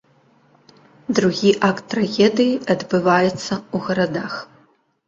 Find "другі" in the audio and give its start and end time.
1.19-1.51